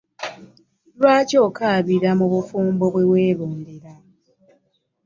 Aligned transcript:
Lwaki 0.97 1.35
okaabira 1.47 2.09
mu 2.19 2.25
bufumbo 2.33 2.85
bwe 2.93 3.03
werondera? 3.11 3.93